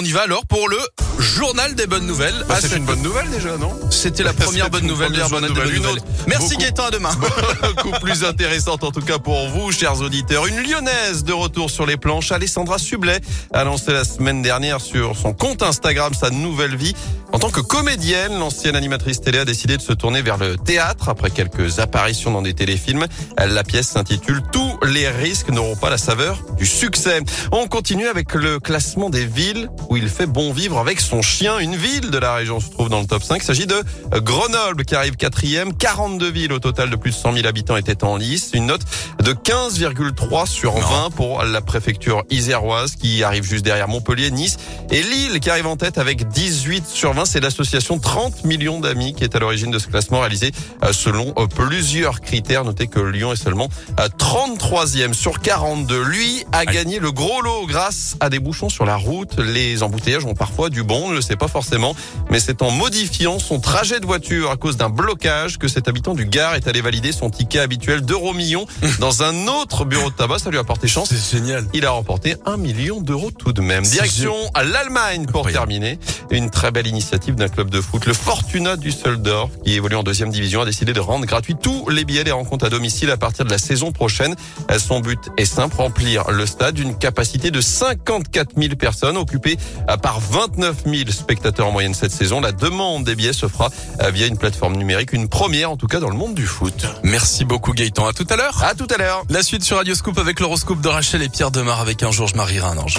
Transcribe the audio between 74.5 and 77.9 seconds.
à l'Allemagne pour Incroyable. terminer. Une très belle initiative d'un club de